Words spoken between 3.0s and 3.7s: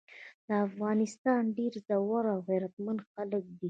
خلګ دي۔